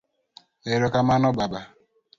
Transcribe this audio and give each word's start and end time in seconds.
Ero 0.73 0.87
kamano 0.95 1.27
Baba. 1.37 1.61